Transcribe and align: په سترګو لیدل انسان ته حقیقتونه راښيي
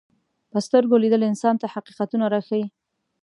په 0.51 0.57
سترګو 0.65 0.95
لیدل 1.03 1.21
انسان 1.29 1.55
ته 1.61 1.65
حقیقتونه 1.73 2.25
راښيي 2.33 2.65